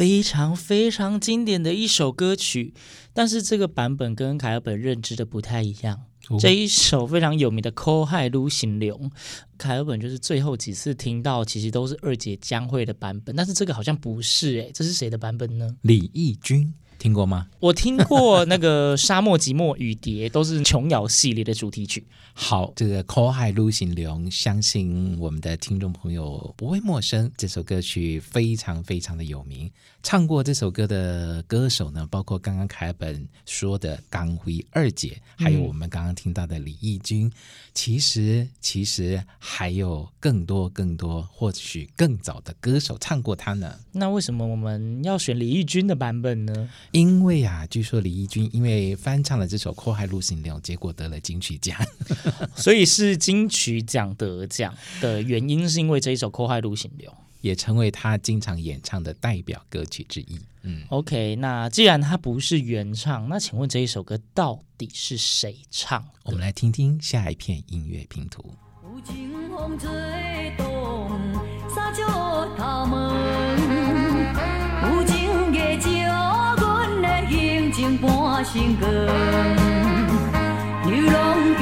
[0.00, 2.72] 非常非常经典的一首歌曲，
[3.12, 6.00] 但是这个版本跟凯尔本认知的不太一样。
[6.38, 8.96] 这一首非常有名的《苦海撸行流》，
[9.58, 15.76] 凯尔本就是最后几次听到，其实都是二姐江蕙的版本，但是这个好像不是诶，这是谁的版本呢？
[15.82, 16.72] 李翊君。
[17.00, 17.48] 听过吗？
[17.58, 22.04] 我听过那个《沙漠寂寞雨蝶》，都是琼瑶系列的主题曲。
[22.34, 27.32] 好，这个《苦海路行流》，相信我们的听众朋友不会陌生。
[27.38, 29.70] 这首歌曲非常非常的有名。
[30.02, 37.26] 唱过这首歌的歌手呢，包括刚刚凯尔本说的刚辉二姐，还有我们刚刚听到的李翊君。
[37.26, 37.32] 嗯、
[37.74, 43.78] 其实，其实还有更多更多，或许更早的歌手唱过它呢。
[43.92, 46.70] 那为什么我们要选李翊君的版本呢？
[46.92, 51.78] 因为啊，据说李翊君因为翻唱了这首《阔海路行流》，结果得了金曲奖，
[52.56, 57.08] 所以是金曲奖得奖的原因，是因为这一首《阔海路行流》
[57.40, 60.40] 也成为他经常演唱的代表歌曲之一。
[60.62, 66.04] 嗯，OK，那既然他不是原唱，那请问这一首歌到底是谁唱？
[66.24, 68.52] 我们来听听下一片音乐拼图。
[69.06, 69.30] 情
[78.52, 78.90] 半生光，
[80.90, 81.16] 流浪
[81.58, 81.60] 着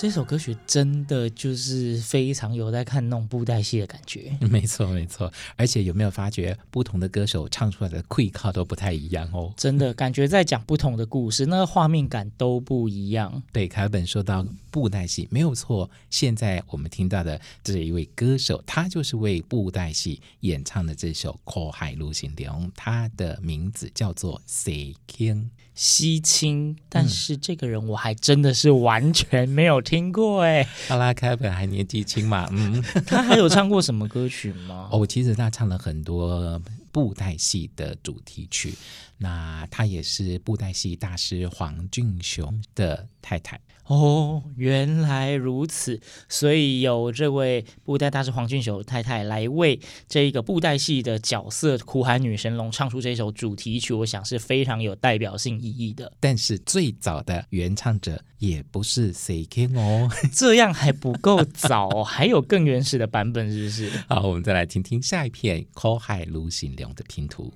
[0.00, 9.52] 这首歌曲真的就是非常有在看那种布袋戏的感觉， 没错没错，而且有没有发觉不同的歌手唱出来的气口都不太一样哦？
[9.56, 13.42] 真的感觉在讲不同的故事，那个画面感都不一样。
[13.52, 25.50] 对，凯尔本说到布袋戏没有错，现在我们听到的这一位歌手，他就是为布袋戏演唱的这首《苦海女神龙》，他的名字叫做西青。
[25.80, 30.66] 西青，但是这个人我还真的是完全没有听过哎。
[30.88, 34.88] 好啦，凯尔本还年纪轻嘛，嗯， 他还有唱过什么歌曲吗？
[34.92, 38.74] 哦，其实他唱了很多布袋戏的主题曲。
[39.18, 43.60] 那他也是布袋戏大师黄俊雄的太太。
[43.88, 56.12] 哦，原来如此，所以有这位布袋大师黄俊雄太太来为这一个布袋戏的角色苦海女神龙唱出这首主题曲，我想是非常有代表性意义的。
[56.20, 63.90] 但是最早的原唱者也不是 CK 哦，这样还不够早，还有更原始的版本，是不是？
[64.06, 67.50] 好，我们再来听听下一片苦海卢行龙的拼图。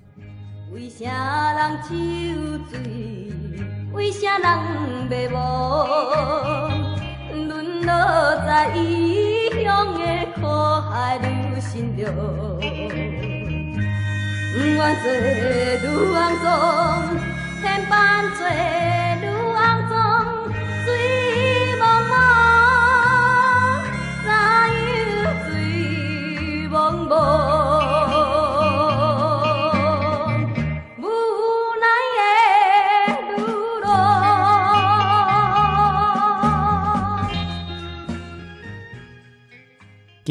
[0.71, 1.89] 为啥人酒
[2.69, 2.79] 醉？
[3.93, 4.47] 为啥人
[5.09, 5.35] 迷惘？
[7.47, 7.91] 沦落
[8.45, 9.99] 在异乡的
[10.35, 10.41] 苦
[10.89, 11.25] 海女
[11.61, 12.05] 神龙，
[14.51, 15.15] 不愿做女
[16.13, 16.45] 尪种，
[17.61, 17.91] 偏扮
[18.31, 18.39] 做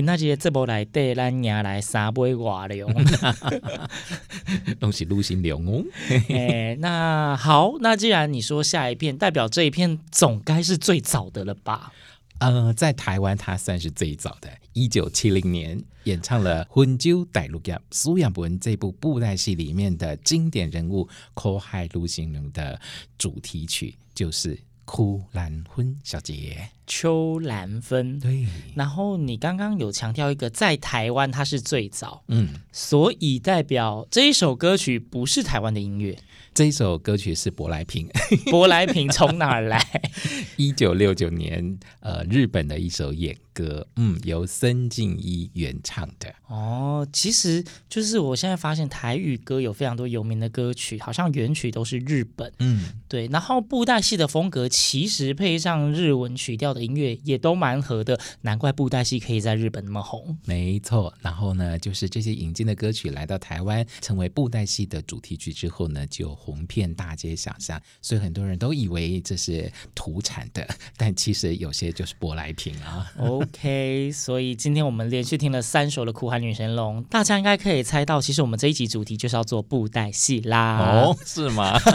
[0.02, 2.92] 今仔日节目内底，咱迎来三杯外龙，
[4.80, 5.84] 都是女神龙哦。
[6.28, 11.92] 哎，那好，那既然你说下一片，代表这一片总该是最早的了吧？
[12.40, 22.80] 呃，在台湾，它算是最早的，一九七零年演唱了《分酒大陆剧》苏亚文这部布袋戏里面的经典人物苦海女神龙的
[23.16, 24.58] 主题曲，就是。
[24.94, 26.68] 邱兰芬小姐。
[26.86, 28.46] 秋兰芬，对。
[28.74, 36.18] 然后你刚刚有强调一个，在台湾它是最早，嗯，所以代表这一首歌曲不是台湾的音乐。
[36.54, 38.06] 这一首歌曲是舶来品，
[38.52, 39.80] 舶来品从哪儿来？
[40.56, 46.32] 一九六九年，呃，日本的一首演歌，嗯，由森进一原唱的。
[46.48, 53.26] 哦，其实就是我现在发现台语歌有非常多有名的歌曲，好像原曲都是日本，嗯，对。
[53.28, 60.36] 然后布袋戏的风格其实配上日文曲调的音乐也都蛮合的，难怪布袋戏可以在日本那么红。
[60.44, 61.14] 没错。
[61.22, 70.66] 然后呢，就是这些引进的歌曲来到台湾，成为布袋戏的主题曲之后呢，就红遍大街小巷，所以很多人都以为这是土产的，
[70.96, 73.06] 但其实有些就是舶来品啊。
[73.16, 80.78] OK，所以今天我们连续听了三首的苦海女神龙，大家应该可以猜到，其实我们这一集主题就是要做布袋戏啦。
[80.78, 81.78] 哦，是吗？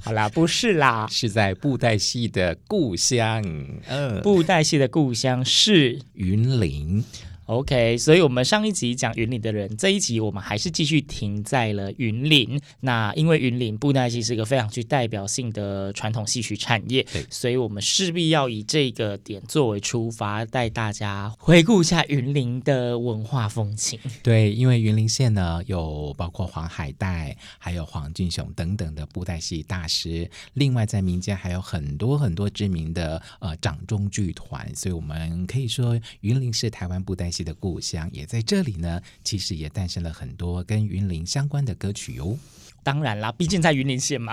[0.00, 3.42] 好啦，不是啦，是在布袋戏的故乡。
[3.88, 7.02] 嗯，布袋戏的故乡是云林。
[7.46, 12.58] OK，所以，我们上一集讲云林的人，这一集我们还是继续停在了云林。
[12.80, 24.00] 那因为云林布袋戏是一个非常具代表性的传统戏曲产业，对，所以我们势必要以这个点作为出发，带大家回顾一下云林的文化风情。
[24.22, 39.00] 对，因为云林县呢有包括黄海岱、还有黄俊雄等等的布袋戏大师，另外在民间还有很多很多知名的呃掌中剧团，所以我们可以说云林是台湾布袋戏的故乡，也在这里呢。
[39.24, 42.38] 其实也诞生了很多跟云林相关的歌曲哟。
[42.84, 44.32] 当然啦，毕竟在云林县嘛。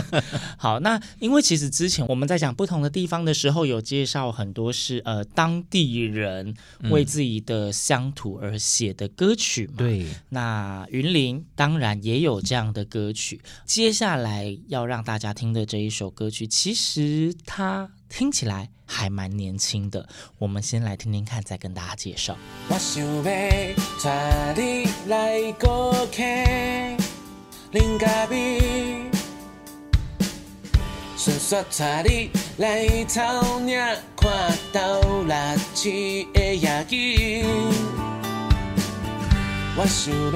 [0.58, 6.54] 好，那因为其实之前我们在讲不同的地方的时候，有介绍很多是呃当地人
[6.90, 9.74] 为自己的乡土而写的歌曲嘛。
[9.78, 13.40] 对，那云林当然也有这样的歌曲。
[13.64, 20.08] 接下来要让大家听的这一首歌曲，其实它听起来还蛮年轻的。
[20.38, 22.36] 我们先来听听看，再跟大家介绍。
[22.68, 25.52] 我想要带你来
[27.74, 29.10] 过客林咖啡，
[31.16, 33.76] 顺续带你来偷领，
[34.16, 34.30] 看
[34.72, 37.44] 到垃圾的夜景。
[39.76, 40.32] 我想要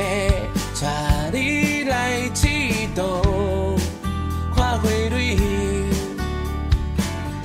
[0.80, 3.22] 带你来铁道，
[4.54, 5.36] 看花蕊，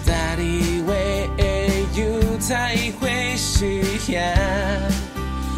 [0.04, 1.44] 在你为的
[2.02, 3.08] 油菜花
[3.38, 4.20] 时下，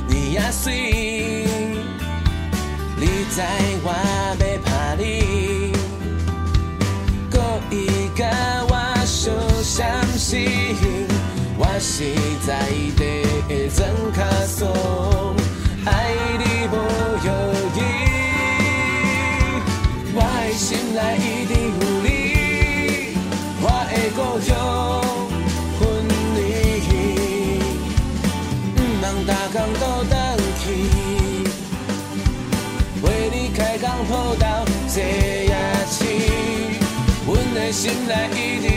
[0.10, 1.48] 你也水，
[2.98, 3.46] 你在
[3.82, 4.15] 我。
[11.58, 12.06] 我是
[12.48, 12.56] 在
[12.96, 13.02] 地
[13.50, 13.84] 的装
[14.14, 14.72] 脚松，
[15.86, 15.90] 爱
[16.40, 16.74] 你无
[17.26, 17.30] 犹
[17.76, 17.80] 豫，
[20.14, 22.08] 我的心内一定有你，
[23.60, 24.48] 我的故乡
[25.78, 25.82] 分
[26.38, 26.40] 离，
[28.76, 30.14] 不通逐工倒转
[30.62, 30.64] 去，
[33.02, 34.42] 为你开工铺头
[34.88, 35.52] 坐夜
[35.92, 36.00] 市，
[37.28, 38.74] 阮的心内一定。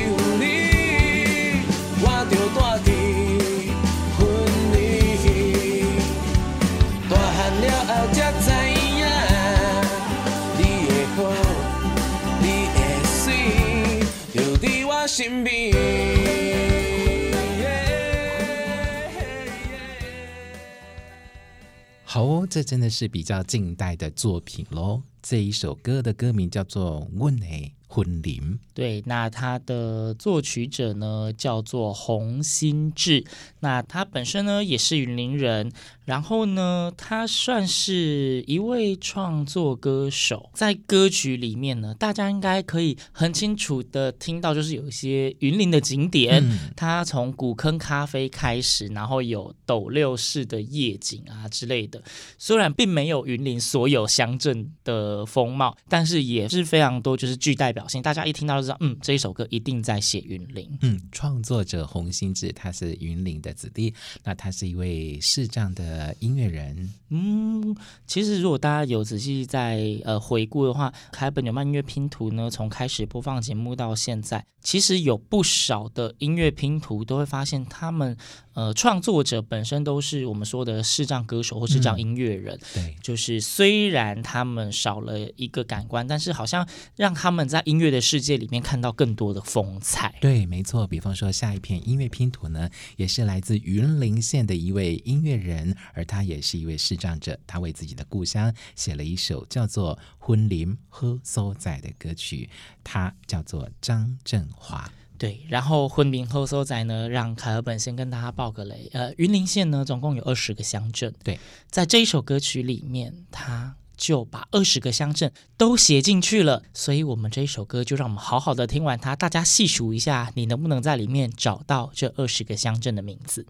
[22.05, 25.03] 好哦，这真的是比较近代的作品喽。
[25.20, 28.41] 这一首歌的歌名叫做《问诶婚礼》。
[28.72, 33.25] 对，那他的作曲者呢叫做洪新志，
[33.60, 35.72] 那他本身呢也是云林人，
[36.08, 52.03] 然后呢他算是一位创作歌手，在歌曲里面呢，大家应该可以很清楚的听到，就是有一些云林的景点，嗯、他从古坑咖啡开始，然后有斗六市的夜景啊之类的，
[52.38, 59.46] 虽然并没有云林所有乡镇的风貌，但是也是非常多，就是具代表性，大家一听到就知道，嗯，这一首歌。
[59.50, 60.69] 一定在写云林。
[60.82, 66.93] 嗯，创作者洪兴志，他是云林的子弟，那他是一位视障的音乐人。
[67.10, 67.74] 嗯，
[68.06, 78.17] 其实如果大家有仔细在呃回顾的话，《凯本纽曼音乐拼图》呢，从开始播放节目到现在，其实有不少的音乐拼图都会发现他们。
[78.55, 90.12] 呃，创作者本身都是我们说的视障歌手或视障音乐人，嗯，对，就是虽然他们少了一个感官，但是好像让他们在音乐的世界里面看到更多的风采。
[90.20, 90.84] 对，没错。
[90.88, 102.48] 比方说，下一片音乐拼图呢，也是来自云林县的一位音乐人，而他也是一位视障者，他为自己的故乡写了一首叫做《婚林喝所在》的歌曲，
[102.82, 104.90] 他叫做张振华。
[105.16, 108.88] 对，然后婚林后所在呢，让凯尔本先跟大家报个雷。
[108.92, 111.12] 呃，云林县呢，总共有二十个乡镇。
[111.24, 116.62] 对，在这一首歌曲里面，他就把二十个乡镇都写进去了。
[116.72, 123.44] 所以，我们这一首歌就让我们好好的听完它，大家细数一下，你能不能在里面找到这二十个乡镇的名字？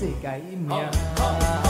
[0.00, 1.69] 世界命。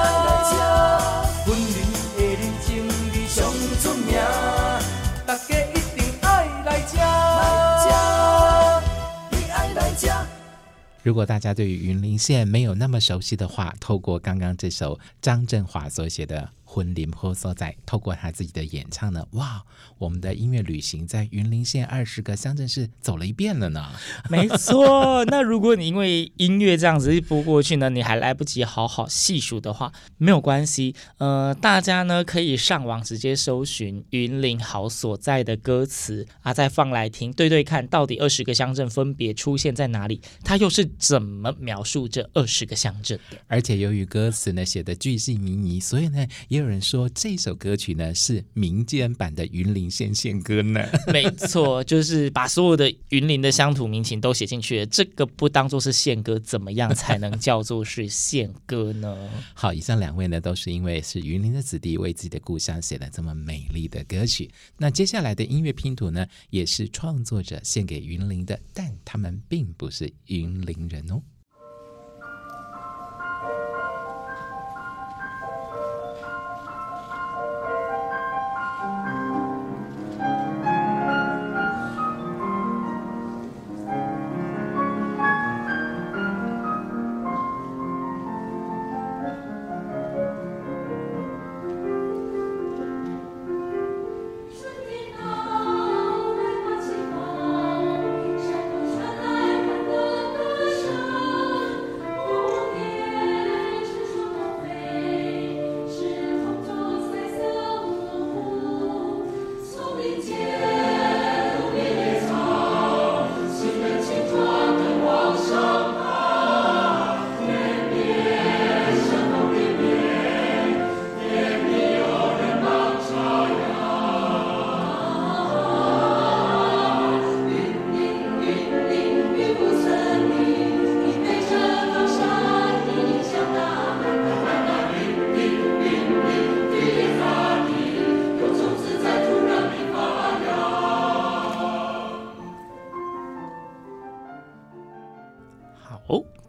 [11.03, 16.49] 如果大家对于云林县没有那么熟悉的话，透过刚刚这首张振华所写的。
[16.73, 19.61] 婚林坡所在，透过他自己的演唱呢，哇，
[19.97, 23.91] 我们的音乐旅行在云林县二十个乡镇市走了一遍了呢。
[24.31, 43.37] 没错，那如果你因为音乐这样子一播过去呢，你还来不及好好细数的话，没有关系，呃，大家呢可以上网直接搜寻云林好所在的歌词啊，再放来听，对对看到底二十个乡镇分别出现在哪里，它又是怎么描述这二十个乡镇的？
[43.47, 46.60] 而且由于歌词呢写的巨细靡遗，所以呢也。
[46.61, 50.81] 有人说这首歌曲呢是民间版的云林县县歌呢？
[51.11, 54.85] 没错，就是把所有的云林的乡土民情都写进去了。
[54.85, 59.29] 这个不当做是县歌，怎么样才能叫做是县歌呢？
[59.53, 64.49] 好，以上两位呢都是因为是云林的子弟，为自己的故乡写了这么美丽的歌曲。
[64.77, 71.21] 那接下来的音乐拼图呢，也是创作者献给云林的，但他们并不是云林人哦。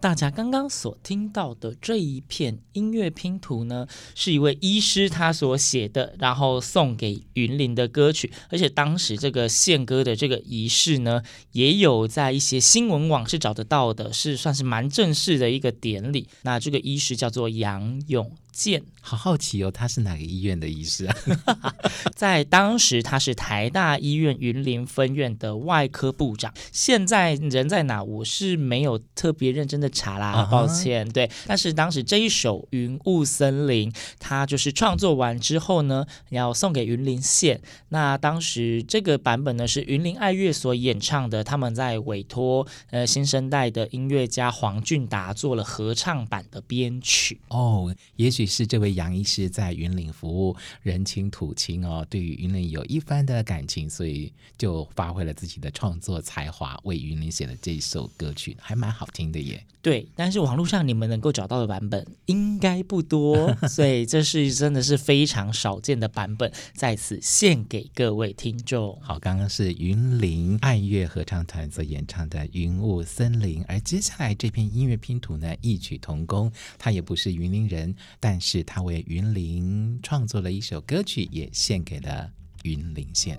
[0.02, 3.86] 大家刚刚所听到的这一片音乐拼图呢，
[4.16, 8.32] 是一位医师他所写的，然后送给云林的歌曲。
[8.50, 16.26] 而且当时这个献歌的这个仪式呢，也有在一些新闻网是找得到的，是算是蛮正式的一个典礼。
[16.42, 18.28] 那这个医师叫做杨勇。
[18.52, 21.16] 健，好好奇哦，他是哪个医院的医师啊？
[22.14, 28.02] 在当时他是台大医院云林分院的外科部长，现在人在哪？
[28.02, 31.08] 我是没有特别认真的查啦，啊、抱歉。
[31.08, 37.60] 对，但是当时这一首《云雾森林》，他就是创作完之后呢，要送给云林县。
[37.88, 47.40] 那当时这个版本呢是云林爱乐所演唱的，他们在委托呃新生代的音乐家黄俊达做了合唱版的编曲。
[47.48, 48.41] 哦，也许。
[48.46, 59.64] 是这位杨医师在云岭服务，人情土情哦，对于云岭有一番的感情，所以就发挥了自己的创作才华，为云岭写了这首歌曲，还蛮好听的耶。
[59.80, 68.96] 对，但是网络上你们能够找到的版本应该不多，所以这是真的是非常少见的版本，在此献给各位听众。
[69.02, 83.38] 好，刚刚是云林爱乐合唱团所演唱的《云雾森林》，而接下来这片音乐拼图呢，异曲同工，它也不是云林人，但但是他为云林创作了一首歌曲，也献给了云林县。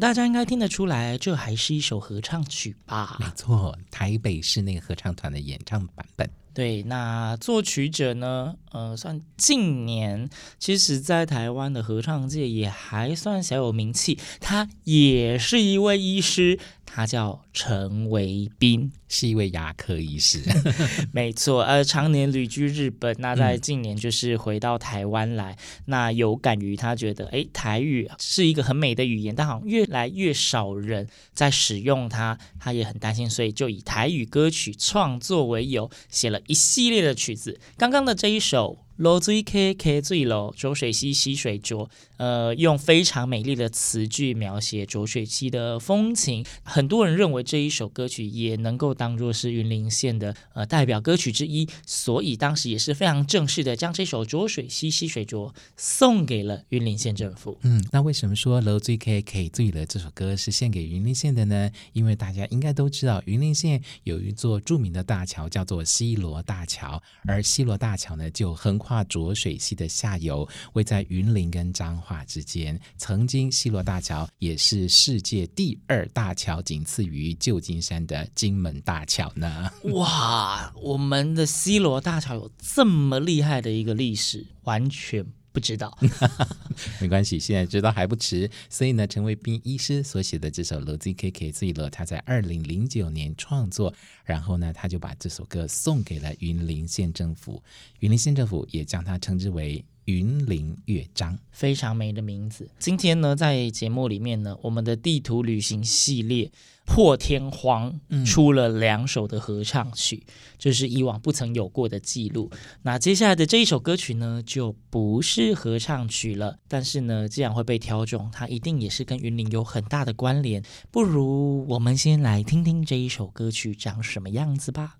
[0.00, 3.18] 大家应该听得出来，这还是一首合唱曲吧？
[3.20, 6.28] 没错，台北市内合唱团的演唱版本。
[6.54, 8.56] 对，那作曲者呢？
[8.72, 14.18] 呃，算近年，其实，在台湾的合唱界也还算小有名气。
[14.40, 16.58] 他也是一位医师。
[16.92, 20.42] 他叫陈维斌，是一位牙科医师，
[21.12, 21.62] 没错。
[21.62, 25.52] 呃，常年旅居日本，那在近年就是回到台湾来。
[25.52, 37.60] 嗯、那有感于他觉得，哎，台语是一个很美的语言，但好像越来越少人在使用它，他也很担心，所以就以台语歌曲创作为由，写了一系列的曲子。
[37.76, 38.78] 刚刚的这一首。
[39.00, 41.90] 浊水溪，溪水浊，浊水溪，溪水浊。
[42.20, 46.44] 呃，用非常美丽的词句描写浊水溪的风情。
[46.62, 57.56] 很多人认为这一首歌曲也能够当做是云林县的呃代表歌曲之一，所以当时也是非常正式的将这首浊水溪，溪水浊送给了云林县政府。
[57.62, 61.70] 嗯，那为什么说浊水溪，溪水浊这首歌是献给云林县的呢？
[61.94, 68.90] 因为大家应该都知道，云林县有一座著名的大桥叫做西罗大桥，而西罗大桥呢就横跨。
[68.90, 72.80] 跨浊水溪的下游，位在云林跟彰化之间。
[72.96, 79.70] 曾经西罗大桥也是世界第二大桥，仅次于旧金山的金门大桥呢。
[79.84, 85.26] 哇，我们的西罗大桥有这么厉害的一个历史，完全。
[85.52, 85.98] 不知道，
[87.02, 88.48] 没关系，现在知道还不迟。
[88.68, 93.92] 所以呢，陈卫斌医师所写的这首《浊水溪溪水浊》，他在二零零九年创作，
[94.24, 97.60] 然后呢，他就把这首歌送给了云林县政府，
[97.98, 99.84] 云林县政府也将它称之为。
[100.10, 102.68] 云林乐章，非常美的名字。
[102.80, 106.50] 今天呢，在节目里面呢，我们的地图旅行系列
[106.84, 110.24] 破天荒出了两首的合唱曲，
[110.58, 112.50] 这、嗯、是以往不曾有过的记录。
[112.82, 116.58] 那接下来的这一首歌曲呢，就不是合唱曲了。
[116.66, 120.60] 但是呢，既然会被挑中，它一定也是跟云林有很大的关联。
[120.90, 124.96] 不如我们先来听听这一首歌曲长什么样子吧。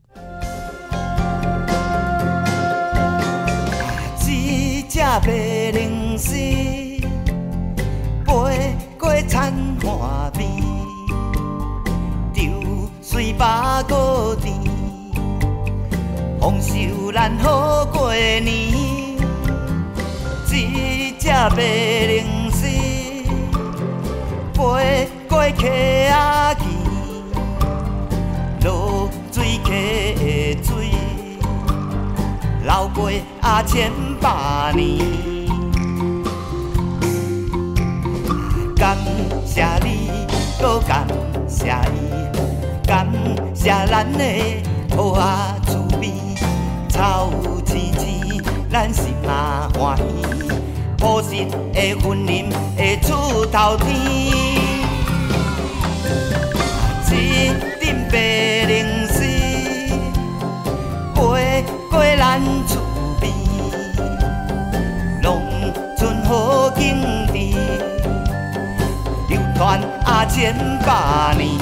[5.10, 6.34] 只白龙丝，
[8.24, 10.48] 飞过田花边，
[12.34, 14.54] 流水把个甜，
[16.40, 18.46] 丰收咱好过年。
[20.52, 22.66] 一只白龙丝，
[24.54, 25.62] 飞过溪
[26.08, 26.56] 仔
[28.60, 30.39] 墘，浊水溪。
[32.62, 34.98] 流过啊千百年，
[38.76, 38.96] 感
[39.46, 40.10] 谢你，
[40.60, 41.06] 搁感
[41.48, 43.08] 谢伊，感
[43.54, 44.24] 谢咱的
[44.90, 46.12] 土啊滋味，
[46.88, 47.30] 草
[47.64, 50.02] 青青，咱心嘛欢喜，
[50.98, 51.30] 朴实
[51.72, 54.59] 的云林会出头天，
[70.40, 71.60] 千百年。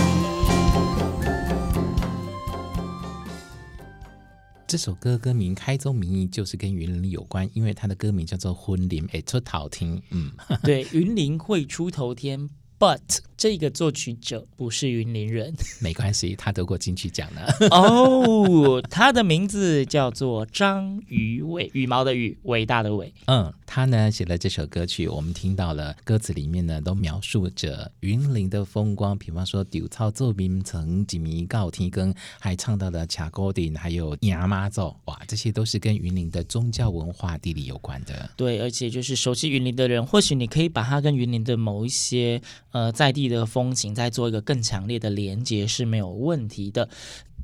[4.69, 9.97] 这首歌歌名开宗明义就是跟云林有关，因为它的歌名叫做《婚林哎出头天》。
[10.11, 10.31] 嗯，
[10.63, 12.49] 对，云林会出头天。
[12.79, 17.41] But 这个作曲者不是云林人， 没关系，他得过金曲奖呢。
[17.71, 23.13] 哦，他的名字叫做张宇伟，羽毛的羽，伟大的伟。
[23.27, 38.31] 嗯，他呢写了这首歌曲，我们听到了歌词里面呢都描述着云林的风光，比方说丢草做冰层，几米高天根，还唱到了卡高顶，还有亚妈奏，哇，这些都是跟云林的宗教文化地理有关的。
[38.37, 42.41] 对，而且就是熟悉云林的人，或许你可以把它跟云林的某一些。
[42.71, 46.89] 呃，在地的风情再做一个更强烈的连接是没有问题的。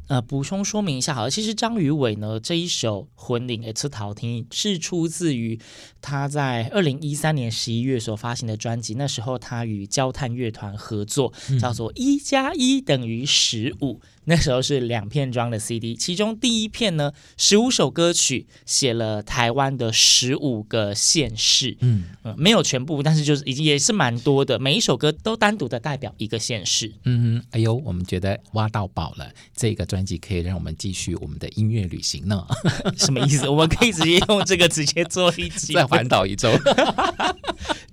[0.06, 5.58] 呃，补充说明一下，好了，其实张宇伟呢这一首《魂灵》H 讨听》是出自于
[6.02, 13.94] 他在二零一三年十一月所发行的专辑，那时候他与焦炭乐团合作，叫做《一加一等于十五》。
[14.24, 26.92] 那时候是两片装的 CD，其中第一片呢，十五首歌曲写了台湾的十五个县市，嗯，嗯，没有全部，但是就是已经也是蛮多的，每一首歌都单独的代表一个县市。
[27.04, 32.44] 嗯哼，哎呦，我们觉得挖到宝了，这个专辑可以让我们继续我们的音乐旅行呢。
[32.96, 33.48] 什么意思？
[33.48, 36.50] 我们可以直接用这个直接做一集，再环岛一周。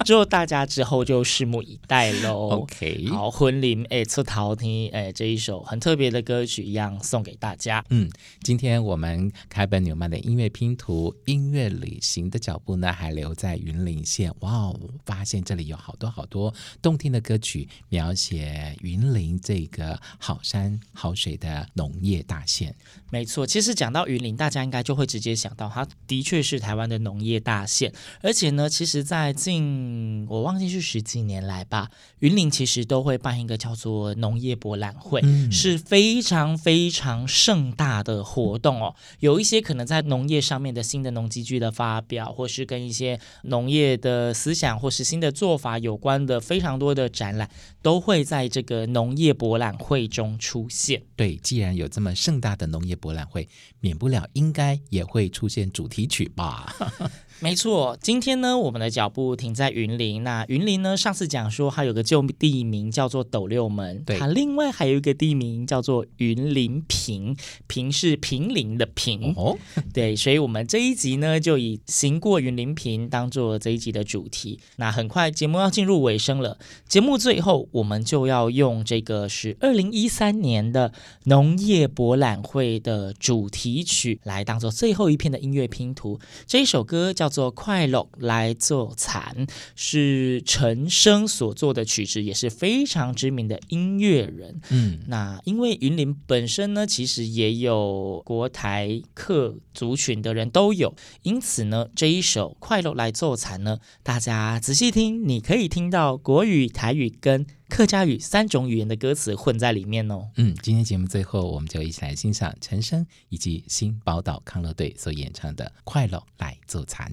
[0.03, 2.61] 就大家之后就拭目以待喽。
[2.61, 7.83] OK，好，婚礼哎，出头听哎，这一首很特别的歌曲一样送给大家。
[7.89, 8.09] 嗯，
[8.41, 14.33] 今天我们开本纽曼的音乐拼图、音乐旅行的脚步呢，还留在云林县。
[14.39, 22.75] 哇哦，发现这里有好多好多动听的歌曲，描写云林这个好山好水的农业大县。
[23.09, 27.93] 没错，其实讲到云林，大家应该就会直接想到，它的确是台湾的农业大县。
[28.21, 38.93] 而且呢，其实，在近我忘记是十几年来吧，云林其实都会办一个叫做农业博览会，嗯、是非非常非常盛大的活动哦。
[39.19, 47.49] 有一些可能在农业上面的新的农机具的发表，或是跟一些农业的思想或是新的做法有关的非常多的展览，
[47.81, 51.01] 都会在这个农业博览会中出现。
[51.15, 53.47] 对，既然有这么盛大的农业博览会，
[53.79, 56.75] 免不了应该也会出现主题曲吧。
[57.43, 60.21] 没错，今天呢，我们的脚步停在云林。
[60.23, 69.33] 那云林呢，上次讲说它有个旧地名叫做斗六门，对，它另外还有一个地名叫做云林平，平是平林的平。
[69.35, 69.57] 哦，
[69.91, 74.59] 对，所以我们这一集呢，就以行过云林平当做这一集的主题。
[74.75, 86.19] 那很快节目要进入尾声了，节目最后我们就要用这个是二零一三年的农业博览会的主题曲来当做最后一片的音乐拼图。
[86.45, 87.30] 这一首歌叫。
[87.31, 94.61] 做快乐来做残是陈升所做的曲子，也是非常知名的音乐人。
[94.69, 110.29] 嗯，那因为云林本身呢，其实也有国台客族群的人都有，因此呢，这一首快乐来做残呢，大家仔细听，你可以听到国语、台语跟客家语三种语言的歌词混在里面哦。
[110.35, 117.09] 嗯，今天节目最后，我们就一起来欣赏陈升以及新宝岛康乐队所演唱的《快乐来做残》。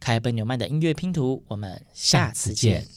[0.00, 2.84] 开本纽曼的音乐拼图，我们下次见。